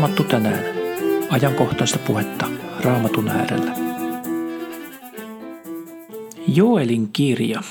[0.00, 0.64] Raamattu tänään.
[1.30, 2.46] Ajankohtaista puhetta
[2.80, 3.74] Raamatun äärellä.
[6.48, 7.62] Joelin kirja.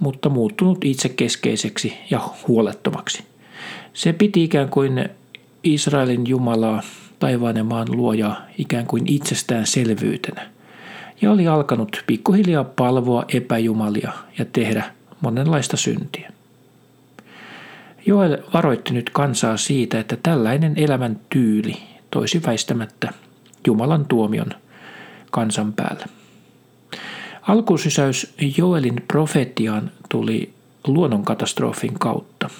[0.00, 3.24] mutta muuttunut itsekeskeiseksi ja huolettomaksi.
[3.92, 5.08] Se piti ikään kuin
[5.64, 6.82] Israelin Jumalaa,
[7.18, 10.50] taivaan ja maan luojaa, ikään kuin itsestäänselvyytenä.
[11.20, 14.84] Ja oli alkanut pikkuhiljaa palvoa epäjumalia ja tehdä
[15.20, 16.32] monenlaista syntiä.
[18.06, 21.76] Joel varoitti nyt kansaa siitä, että tällainen elämän tyyli
[22.10, 23.12] toisi väistämättä
[23.66, 24.50] Jumalan tuomion
[25.30, 26.04] kansan päälle.
[27.42, 30.52] Alkusysäys Joelin profetiaan tuli
[30.86, 32.50] luonnonkatastrofin kautta.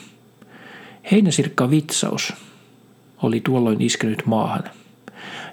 [1.10, 2.32] Heinäsirkka vitsaus
[3.22, 4.64] oli tuolloin iskenyt maahan.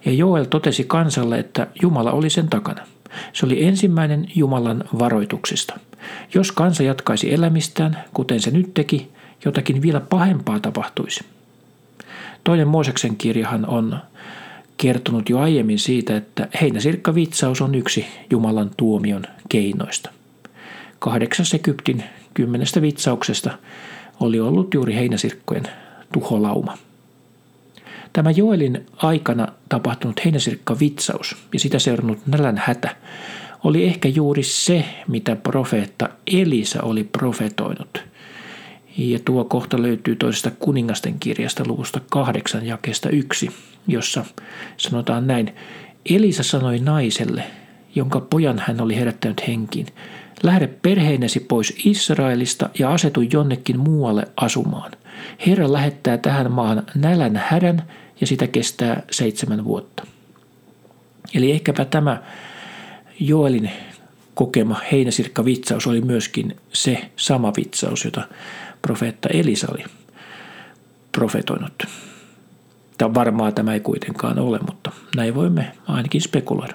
[0.05, 2.87] Ja Joel totesi kansalle, että Jumala oli sen takana.
[3.33, 5.79] Se oli ensimmäinen Jumalan varoituksista.
[6.33, 9.11] Jos kansa jatkaisi elämistään, kuten se nyt teki,
[9.45, 11.25] jotakin vielä pahempaa tapahtuisi.
[12.43, 13.99] Toinen Mooseksen kirjahan on
[14.77, 20.09] kertonut jo aiemmin siitä, että heinäsirkkavitsaus on yksi Jumalan tuomion keinoista.
[20.99, 22.03] Kahdeksas Egyptin
[22.33, 23.57] kymmenestä vitsauksesta
[24.19, 25.67] oli ollut juuri heinäsirkkojen
[26.13, 26.77] tuholauma.
[28.13, 32.95] Tämä Joelin aikana tapahtunut heinäsirkkavitsaus ja sitä seurannut nälän hätä
[33.63, 38.03] oli ehkä juuri se, mitä profeetta Elisa oli profetoinut–
[38.97, 43.49] ja tuo kohta löytyy toisesta kuningasten kirjasta luvusta kahdeksan jakeesta yksi,
[43.87, 44.25] jossa
[44.77, 45.55] sanotaan näin.
[46.09, 47.43] Elisa sanoi naiselle,
[47.95, 49.87] jonka pojan hän oli herättänyt henkiin,
[50.43, 54.91] lähde perheinesi pois Israelista ja asetu jonnekin muualle asumaan.
[55.47, 57.83] Herra lähettää tähän maahan nälän hädän
[58.21, 60.07] ja sitä kestää seitsemän vuotta.
[61.33, 62.21] Eli ehkäpä tämä
[63.19, 63.71] Joelin
[64.33, 68.27] kokema heinäsirkka-vitsaus oli myöskin se sama vitsaus, jota
[68.85, 69.83] profeetta Elisa oli
[71.11, 71.83] profetoinut.
[72.97, 76.73] Tämä varmaa tämä ei kuitenkaan ole, mutta näin voimme ainakin spekuloida.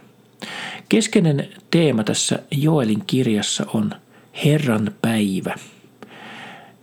[0.89, 3.91] Keskeinen teema tässä Joelin kirjassa on
[4.45, 5.55] Herran päivä.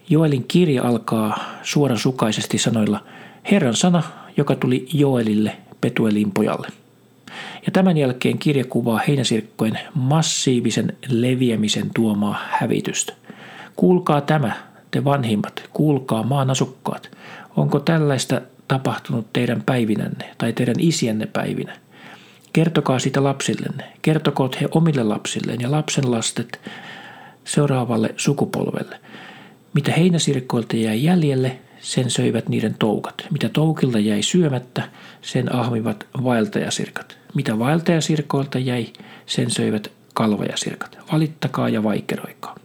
[0.09, 3.03] Joelin kirja alkaa suorasukaisesti sanoilla
[3.51, 4.03] Herran sana,
[4.38, 6.68] joka tuli Joelille Petuelin pojalle.
[7.65, 13.13] Ja tämän jälkeen kirja kuvaa heinäsirkkojen massiivisen leviämisen tuomaa hävitystä.
[13.75, 14.51] Kuulkaa tämä,
[14.92, 17.12] te vanhimmat, kuulkaa maan asukkaat,
[17.56, 21.78] onko tällaista tapahtunut teidän päivinänne tai teidän isienne päivinä?
[22.54, 26.60] Kertokaa siitä lapsillenne, kertokoot he omille lapsilleen ja lapsen lastet
[27.45, 29.00] seuraavalle sukupolvelle.
[29.74, 33.16] Mitä heinäsirkkoilta jäi jäljelle, sen söivät niiden toukat.
[33.31, 34.84] Mitä toukilta jäi syömättä,
[35.22, 37.18] sen ahmivat vaeltajasirkat.
[37.36, 38.88] Mitä vaeltajasirkoilta jäi,
[39.25, 40.98] sen söivät kalvajasirkat.
[41.12, 42.56] Valittakaa ja vaikeroikaa.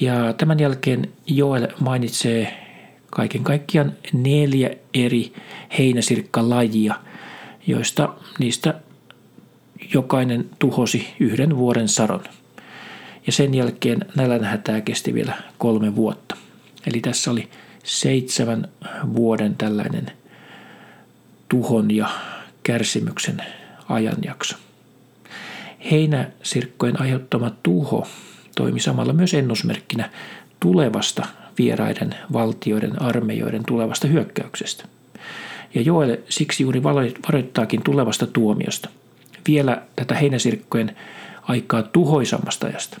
[0.00, 2.66] Ja tämän jälkeen Joel mainitsee
[3.10, 5.32] kaiken kaikkiaan neljä eri
[5.78, 6.94] heinäsirkkalajia,
[7.66, 8.80] joista niistä
[9.94, 12.24] jokainen tuhosi yhden vuoden sadon.
[13.26, 16.36] Ja sen jälkeen nälänhätää kesti vielä kolme vuotta.
[16.86, 17.48] Eli tässä oli
[17.84, 18.68] seitsemän
[19.14, 20.12] vuoden tällainen
[21.48, 22.08] tuhon ja
[22.62, 23.42] kärsimyksen
[23.88, 24.56] ajanjakso.
[25.90, 28.06] Heinäsirkkojen aiheuttama tuho
[28.56, 30.10] toimi samalla myös ennusmerkkinä
[30.60, 31.26] tulevasta
[31.58, 34.84] vieraiden valtioiden armeijoiden tulevasta hyökkäyksestä.
[35.74, 38.88] Ja Joel siksi juuri varoittaakin tulevasta tuomiosta.
[39.48, 40.96] Vielä tätä heinäsirkkojen
[41.42, 43.00] aikaa tuhoisammasta ajasta.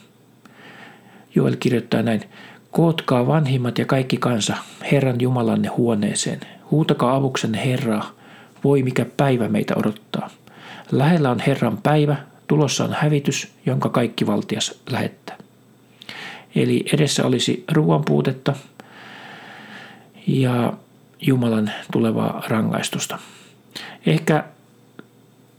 [1.34, 2.22] Joel kirjoittaa näin,
[2.70, 4.56] Kootkaa vanhimmat ja kaikki kansa
[4.92, 6.40] Herran Jumalanne huoneeseen.
[6.70, 8.10] Huutakaa avuksenne Herraa,
[8.64, 10.30] voi mikä päivä meitä odottaa.
[10.92, 12.16] Lähellä on Herran päivä,
[12.46, 15.36] tulossa on hävitys, jonka kaikki valtias lähettää.
[16.56, 18.54] Eli edessä olisi ruoan puutetta
[20.26, 20.72] ja
[21.20, 23.18] Jumalan tulevaa rangaistusta.
[24.06, 24.44] Ehkä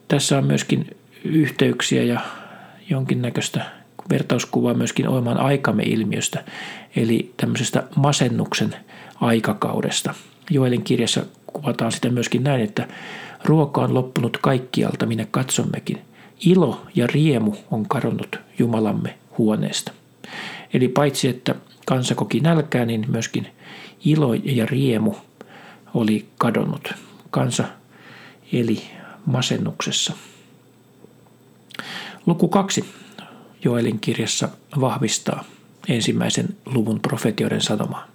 [0.08, 2.20] tässä on myöskin yhteyksiä ja
[2.90, 3.66] jonkinnäköistä
[4.10, 6.44] vertauskuvaa myöskin oman aikamme ilmiöstä,
[6.96, 8.76] eli tämmöisestä masennuksen
[9.22, 10.14] aikakaudesta.
[10.50, 12.88] Joelin kirjassa kuvataan sitä myöskin näin, että
[13.46, 16.02] ruoka on loppunut kaikkialta, minne katsommekin.
[16.46, 19.92] Ilo ja riemu on kadonnut Jumalamme huoneesta.
[20.74, 21.56] Eli paitsi että
[21.86, 23.48] kansa koki nälkää, niin myöskin
[24.06, 25.16] ilo ja riemu
[25.94, 26.94] oli kadonnut.
[27.30, 27.64] Kansa
[28.54, 28.84] eli
[29.26, 30.14] masennuksessa.
[32.26, 32.86] Luku kaksi
[33.64, 34.50] Joelin kirjassa
[34.82, 35.44] vahvistaa
[35.88, 38.08] ensimmäisen luvun profetioiden sanomaa.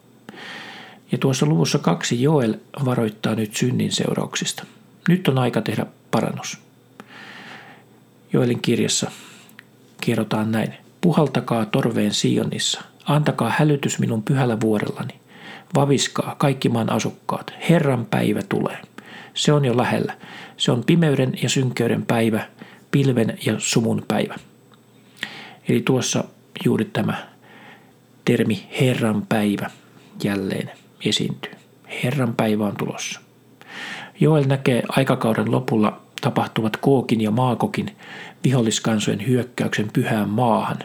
[1.12, 4.64] Ja tuossa luvussa kaksi Joel varoittaa nyt synnin seurauksista.
[5.08, 6.58] Nyt on aika tehdä parannus.
[8.32, 9.10] Joelin kirjassa
[10.00, 10.74] kerrotaan näin.
[11.02, 15.14] Puhaltakaa torveen Sionissa, antakaa hälytys minun pyhällä vuorellani.
[15.74, 18.78] Vaviskaa kaikki maan asukkaat, Herran päivä tulee.
[19.34, 20.16] Se on jo lähellä.
[20.56, 22.46] Se on pimeyden ja synkeyden päivä,
[22.90, 24.34] pilven ja sumun päivä.
[25.68, 26.24] Eli tuossa
[26.64, 27.14] juuri tämä
[28.24, 29.70] termi Herran päivä
[30.24, 30.70] jälleen
[31.04, 31.52] esiintyy.
[32.04, 33.20] Herran päivä on tulossa.
[34.20, 37.96] Joel näkee aikakauden lopulla tapahtuvat Kookin ja Maakokin
[38.44, 40.78] viholliskansojen hyökkäyksen pyhään maahan.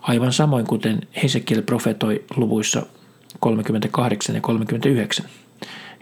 [0.00, 2.86] Aivan samoin kuten Hesekiel profetoi luvuissa
[3.40, 5.26] 38 ja 39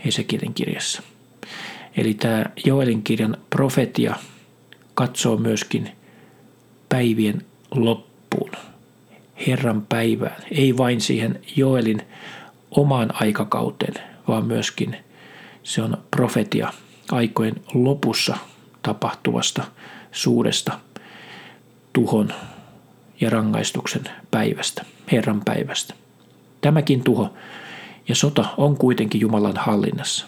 [0.04, 1.02] Hesekielin kirjassa.
[1.96, 4.14] Eli tämä Joelin kirjan profetia
[4.94, 5.90] katsoo myöskin
[6.88, 8.50] päivien loppuun,
[9.46, 12.02] Herran päivään, ei vain siihen Joelin
[12.70, 13.94] omaan aikakauteen,
[14.28, 14.96] vaan myöskin
[15.62, 16.72] se on profetia
[17.12, 18.36] aikojen lopussa
[18.82, 19.64] tapahtuvasta
[20.12, 20.78] suuresta
[21.92, 22.32] tuhon
[23.20, 25.94] ja rangaistuksen päivästä, Herran päivästä.
[26.60, 27.34] Tämäkin tuho
[28.08, 30.26] ja sota on kuitenkin Jumalan hallinnassa,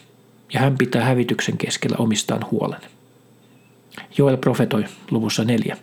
[0.54, 2.80] ja hän pitää hävityksen keskellä omistaan huolen.
[4.18, 5.76] Joel profetoi luvussa neljä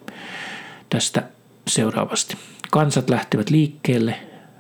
[0.90, 1.24] tästä
[1.68, 2.38] seuraavasti.
[2.72, 4.16] Kansat lähtevät liikkeelle,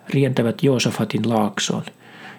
[0.09, 1.83] rientävät Joosafatin laaksoon.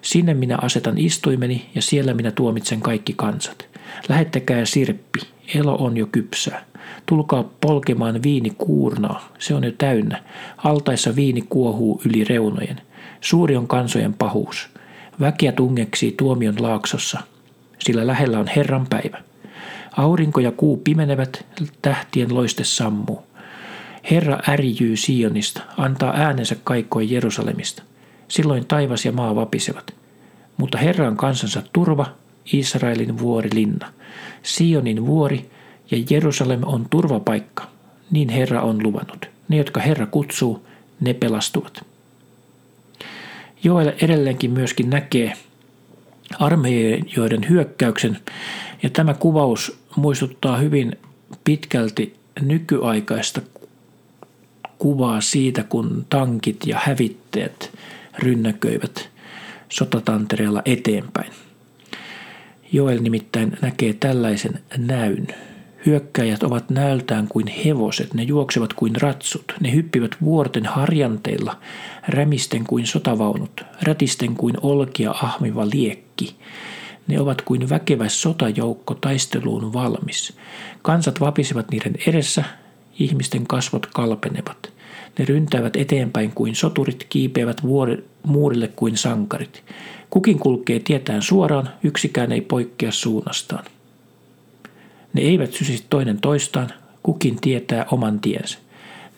[0.02, 3.69] Sinne minä asetan istuimeni ja siellä minä tuomitsen kaikki kansat.
[4.08, 5.20] Lähettäkää sirppi,
[5.54, 6.64] elo on jo kypsää.
[7.06, 10.22] Tulkaa polkemaan viini kuurnaa, se on jo täynnä.
[10.56, 12.80] Altaissa viini kuohuu yli reunojen.
[13.20, 14.68] Suuri on kansojen pahuus.
[15.20, 17.20] Väkiä tungeksii tuomion laaksossa,
[17.78, 19.18] sillä lähellä on Herran päivä.
[19.96, 21.46] Aurinko ja kuu pimenevät,
[21.82, 23.22] tähtien loiste sammuu.
[24.10, 27.82] Herra ärjyy Sionista, antaa äänensä kaikkoin Jerusalemista.
[28.28, 29.94] Silloin taivas ja maa vapisevat.
[30.56, 32.06] Mutta Herra on kansansa turva,
[32.52, 33.92] Israelin vuori linna.
[34.42, 35.50] Sionin vuori
[35.90, 37.68] ja Jerusalem on turvapaikka,
[38.10, 39.26] niin Herra on luvannut.
[39.48, 40.66] Ne, jotka Herra kutsuu,
[41.00, 41.84] ne pelastuvat.
[43.64, 45.32] Joel edelleenkin myöskin näkee
[46.38, 48.18] armeijoiden hyökkäyksen,
[48.82, 50.96] ja tämä kuvaus muistuttaa hyvin
[51.44, 53.40] pitkälti nykyaikaista
[54.78, 57.78] kuvaa siitä, kun tankit ja hävitteet
[58.18, 59.08] rynnäköivät
[59.68, 61.32] sotatantereella eteenpäin.
[62.72, 65.26] Joel nimittäin näkee tällaisen näyn.
[65.86, 71.58] Hyökkäjät ovat näöltään kuin hevoset, ne juoksevat kuin ratsut, ne hyppivät vuorten harjanteilla,
[72.08, 76.36] rämisten kuin sotavaunut, rätisten kuin olkia ahmiva liekki.
[77.06, 80.36] Ne ovat kuin väkevä sotajoukko taisteluun valmis.
[80.82, 82.44] Kansat vapisivat niiden edessä,
[83.00, 84.72] ihmisten kasvot kalpenevat.
[85.18, 89.62] Ne ryntäävät eteenpäin kuin soturit, kiipeävät vuori, muurille kuin sankarit.
[90.10, 93.64] Kukin kulkee tietään suoraan, yksikään ei poikkea suunnastaan.
[95.12, 96.70] Ne eivät sysi toinen toistaan,
[97.02, 98.58] kukin tietää oman tiensä.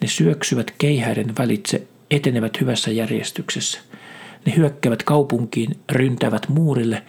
[0.01, 3.79] Ne syöksyvät keihäiden välitse, etenevät hyvässä järjestyksessä.
[4.45, 7.03] Ne hyökkävät kaupunkiin, ryntävät muurille,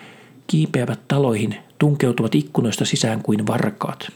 [0.47, 4.13] kiipeävät taloihin, tunkeutuvat ikkunoista sisään kuin varkaat.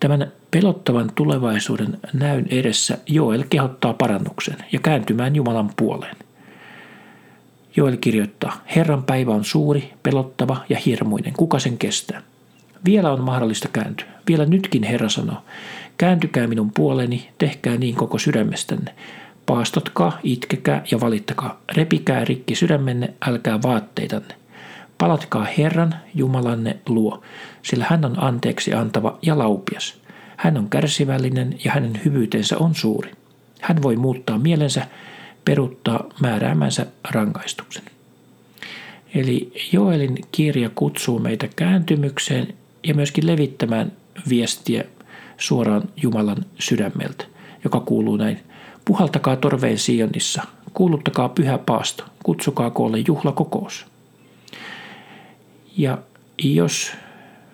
[0.00, 6.16] Tämän pelottavan tulevaisuuden näyn edessä Joel kehottaa parannuksen ja kääntymään Jumalan puoleen.
[7.76, 11.32] Joel kirjoittaa, Herran päivä on suuri, pelottava ja hirmuinen.
[11.32, 12.22] Kuka sen kestää?
[12.84, 14.06] Vielä on mahdollista kääntyä.
[14.28, 15.42] Vielä nytkin Herra sanoo,
[15.98, 18.94] kääntykää minun puoleni, tehkää niin koko sydämestänne.
[19.46, 21.60] Paastotkaa, itkekää ja valittakaa.
[21.76, 24.34] Repikää rikki sydämenne, älkää vaatteitanne.
[24.98, 27.22] Palatkaa Herran, Jumalanne luo,
[27.62, 29.94] sillä hän on anteeksi antava ja laupias.
[30.36, 33.10] Hän on kärsivällinen ja hänen hyvyytensä on suuri.
[33.60, 34.86] Hän voi muuttaa mielensä,
[35.44, 37.82] peruttaa määräämänsä rangaistuksen.
[39.14, 42.54] Eli Joelin kirja kutsuu meitä kääntymykseen
[42.86, 43.92] ja myöskin levittämään
[44.28, 44.84] viestiä
[45.38, 47.24] suoraan Jumalan sydämeltä,
[47.64, 48.40] joka kuuluu näin.
[48.84, 50.42] Puhaltakaa torveen Sionissa,
[50.74, 53.86] kuuluttakaa pyhä paasto, kutsukaa koolle juhlakokous.
[55.76, 55.98] Ja
[56.38, 56.92] jos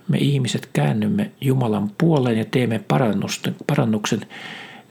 [0.09, 2.85] me ihmiset käännymme Jumalan puoleen ja teemme
[3.67, 4.27] parannuksen,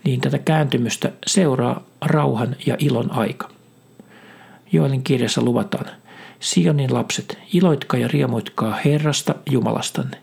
[0.03, 3.49] niin tätä kääntymystä seuraa rauhan ja ilon aika.
[4.71, 5.85] Joelin kirjassa luvataan,
[6.39, 10.17] Sionin lapset, iloitkaa ja riemuitkaa Herrasta Jumalastanne.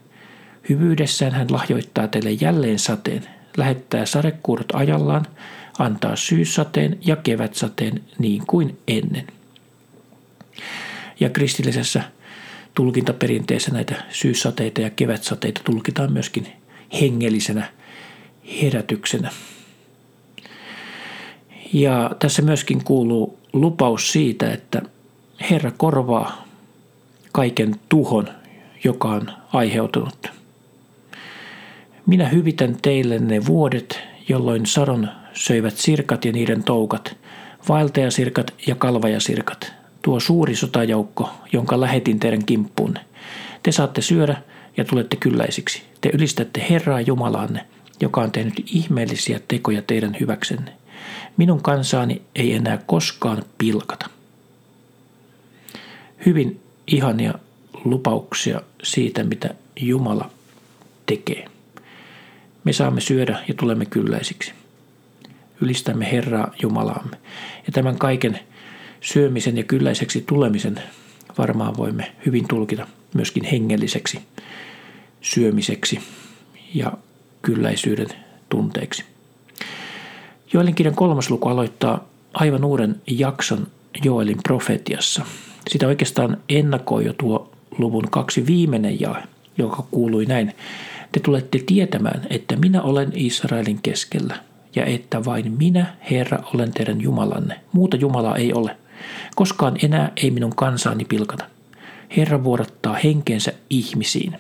[0.69, 3.23] Hyvyydessään hän lahjoittaa teille jälleen sateen,
[3.57, 5.27] lähettää sadekuurot ajallaan,
[5.79, 9.27] antaa syyssateen ja kevätsateen niin kuin ennen.
[11.21, 12.03] Ja kristillisessä
[12.79, 16.47] tulkintaperinteessä näitä syyssateita ja kevätsateita tulkitaan myöskin
[17.01, 17.69] hengellisenä
[18.63, 19.31] herätyksenä.
[21.73, 24.83] Ja tässä myöskin kuuluu lupaus siitä, että
[25.51, 26.45] Herra korvaa
[27.33, 28.29] kaiken tuhon,
[28.85, 30.27] joka on aiheutunut.
[32.07, 37.17] Minä hyvitän teille ne vuodet, jolloin sadon söivät sirkat ja niiden toukat,
[37.69, 43.01] vaeltajasirkat ja kalvajasirkat, tuo suuri sotajoukko, jonka lähetin teidän kimppuunne.
[43.63, 44.43] Te saatte syödä
[44.77, 45.83] ja tulette kylläisiksi.
[46.01, 47.67] Te ylistätte Herraa Jumalaanne,
[48.01, 50.73] joka on tehnyt ihmeellisiä tekoja teidän hyväksenne.
[51.37, 54.11] Minun kansaani ei enää koskaan pilkata.
[56.27, 57.35] Hyvin ihania
[57.85, 60.31] lupauksia siitä, mitä Jumala
[61.07, 61.45] tekee.
[62.65, 64.53] Me saamme syödä ja tulemme kylläisiksi.
[65.61, 67.17] Ylistämme Herraa Jumalaamme.
[67.67, 68.41] Ja tämän kaiken
[69.01, 70.83] syömisen ja kylläiseksi tulemisen
[71.39, 74.21] varmaan voimme hyvin tulkita myöskin hengelliseksi
[75.21, 76.01] syömiseksi
[76.75, 76.93] ja
[77.43, 78.09] kylläisyyden
[78.49, 79.05] tunteeksi.
[80.53, 83.67] Joelin kirjan kolmas luku aloittaa aivan uuden jakson
[84.05, 85.25] Joelin profetiassa.
[85.71, 89.23] Sitä oikeastaan ennakoi jo tuo luvun kaksi viimeinen jae,
[89.59, 90.55] joka kuului näin.
[91.13, 94.37] Te tulette tietämään, että minä olen Israelin keskellä
[94.77, 97.61] ja että vain minä, Herra, olen teidän Jumalanne.
[97.73, 98.77] Muuta Jumalaa ei ole.
[99.35, 101.45] Koskaan enää ei minun kansaani pilkata.
[102.17, 104.37] Herra vuodattaa henkensä ihmisiin.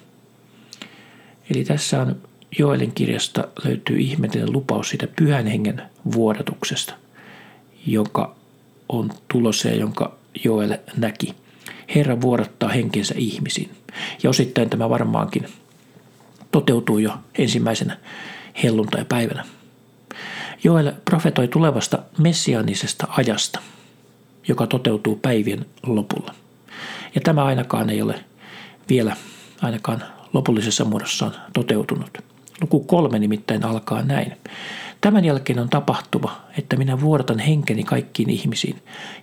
[1.51, 2.17] Eli tässä on
[2.59, 6.95] Joelin kirjasta löytyy ihmeellinen lupaus siitä pyhän hengen vuodatuksesta,
[7.87, 8.37] joka
[8.89, 11.35] on tulossa ja jonka Joel näki.
[11.95, 13.71] Herra vuodattaa henkensä ihmisiin.
[14.23, 15.47] Ja osittain tämä varmaankin
[16.51, 17.99] toteutuu jo ensimmäisenä
[18.63, 19.45] helluntai-päivänä.
[20.65, 23.61] Joel profetoi tulevasta messiaanisesta ajasta,
[24.49, 26.35] joka toteutuu päivien lopulla.
[27.15, 28.25] Ja tämä ainakaan ei ole
[28.89, 29.17] vielä
[29.63, 30.03] ainakaan
[30.33, 32.19] lopullisessa muodossaan toteutunut.
[32.61, 34.33] Luku kolme nimittäin alkaa näin.
[35.01, 38.77] Tämän jälkeen on tapahtuva, että minä vuodatan henkeni kaikkiin ihmisiin,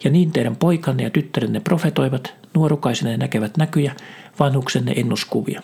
[0.03, 3.95] ja niin teidän poikanne ja tyttärenne profetoivat, nuorukaisenne näkevät näkyjä,
[4.39, 5.61] vanhuksenne ennuskuvia.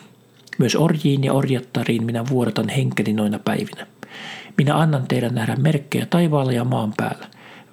[0.58, 3.86] Myös orjiin ja orjattariin minä vuodatan henkeni noina päivinä.
[4.56, 7.26] Minä annan teidän nähdä merkkejä taivaalla ja maan päällä,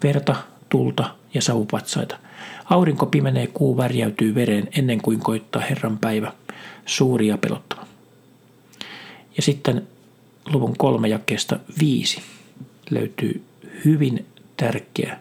[0.03, 0.36] verta,
[0.70, 2.18] tulta ja savupatsaita.
[2.66, 6.34] Aurinko pimenee, kuu värjäytyy vereen ennen kuin koittaa Herran päivä,
[6.86, 7.86] suuri ja pelottava.
[9.38, 9.88] Ja sitten
[10.54, 12.22] luvun kolme jakeesta viisi
[12.90, 13.44] löytyy
[13.86, 14.26] hyvin
[14.58, 15.20] tärkeä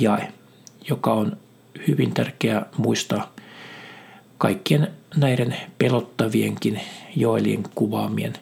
[0.00, 0.32] jae,
[0.88, 1.36] joka on
[1.88, 3.32] hyvin tärkeä muistaa
[4.38, 6.80] kaikkien näiden pelottavienkin
[7.16, 8.32] Joelien kuvaamien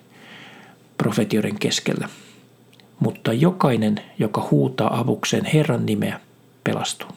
[0.98, 2.08] profetioiden keskellä.
[3.00, 6.20] Mutta jokainen, joka huutaa avukseen Herran nimeä,
[6.68, 7.08] pelastuu.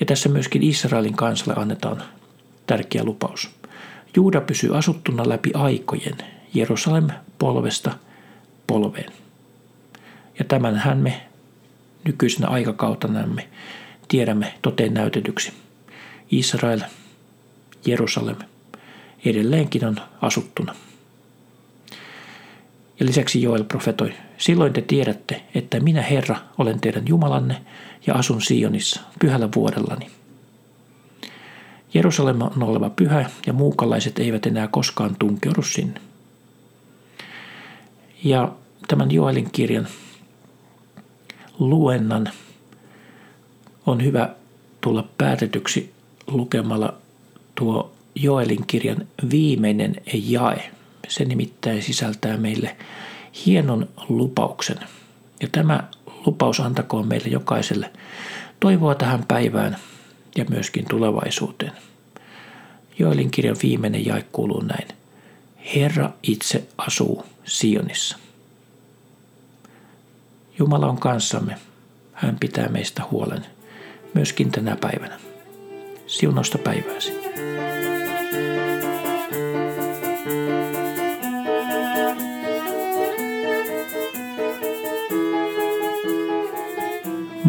[0.00, 2.02] Ja tässä myöskin Israelin kansalle annetaan
[2.66, 3.50] tärkeä lupaus.
[4.16, 6.18] Juuda pysyy asuttuna läpi aikojen,
[6.54, 7.08] Jerusalem
[7.38, 7.98] polvesta
[8.66, 9.12] polveen.
[10.38, 11.26] Ja tämänhän me
[12.04, 13.48] nykyisenä aikakautenamme
[14.08, 15.52] tiedämme toteen näytetyksi.
[16.30, 16.80] Israel,
[17.86, 18.36] Jerusalem
[19.24, 20.74] edelleenkin on asuttuna.
[23.00, 27.56] Ja lisäksi Joel profetoi, silloin te tiedätte, että minä Herra olen teidän Jumalanne
[28.06, 30.10] ja asun Sionissa pyhällä vuodellani.
[31.94, 36.00] Jerusalem on oleva pyhä ja muukalaiset eivät enää koskaan tunkeudu sinne.
[38.24, 38.52] Ja
[38.88, 39.88] tämän Joelin kirjan
[41.58, 42.30] luennan
[43.86, 44.34] on hyvä
[44.80, 45.92] tulla päätetyksi
[46.26, 46.94] lukemalla
[47.54, 50.70] tuo Joelin kirjan viimeinen jae.
[51.08, 52.76] Se nimittäin sisältää meille
[53.46, 54.78] hienon lupauksen.
[55.40, 55.88] Ja tämä
[56.26, 57.90] lupaus antakoon meille jokaiselle
[58.60, 59.76] toivoa tähän päivään
[60.36, 61.72] ja myöskin tulevaisuuteen.
[62.98, 64.88] Joelin kirjan viimeinen jae kuuluu näin.
[65.74, 68.18] Herra itse asuu Sionissa.
[70.58, 71.56] Jumala on kanssamme.
[72.12, 73.46] Hän pitää meistä huolen
[74.14, 75.20] myöskin tänä päivänä.
[76.06, 77.12] Siunausta päivääsi.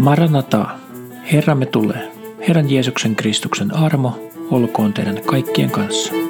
[0.05, 0.67] Maranata,
[1.31, 2.11] Herramme tulee.
[2.47, 6.24] Herran Jeesuksen Kristuksen armo olkoon teidän kaikkien kanssa.